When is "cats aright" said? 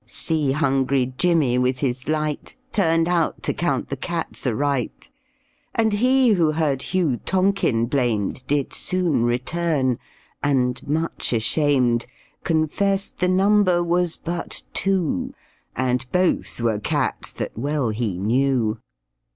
3.95-5.11